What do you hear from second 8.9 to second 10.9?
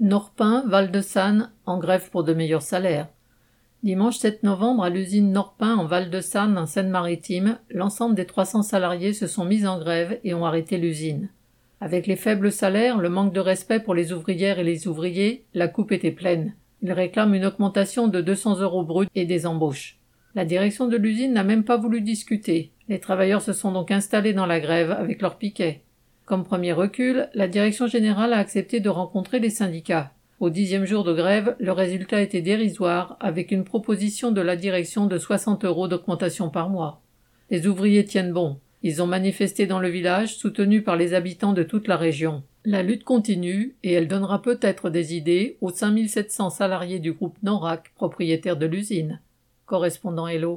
se sont mis en grève et ont arrêté